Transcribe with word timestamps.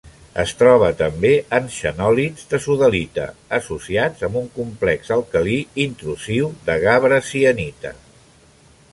Es 0.43 0.51
troba 0.59 0.87
també 0.99 1.31
en 1.57 1.65
xenòlits 1.73 2.47
de 2.53 2.59
sodalita 2.63 3.25
associats 3.57 4.25
amb 4.27 4.39
un 4.41 4.47
complex 4.55 5.11
alcalí 5.17 5.57
intrusiu 5.85 6.49
de 6.71 6.79
gabre-sienita. 6.85 7.93